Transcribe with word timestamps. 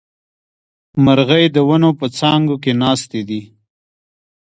مرغۍ 1.03 1.45
د 1.55 1.57
ونو 1.67 1.89
په 1.99 2.05
څانګو 2.17 2.55
کې 2.63 2.71
ناستې 2.81 3.21
دي 3.29 3.41